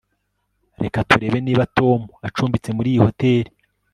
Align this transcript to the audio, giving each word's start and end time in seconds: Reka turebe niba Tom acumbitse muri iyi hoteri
Reka 0.83 0.99
turebe 1.09 1.37
niba 1.43 1.65
Tom 1.77 1.99
acumbitse 2.27 2.69
muri 2.77 2.87
iyi 2.91 2.99
hoteri 3.05 3.49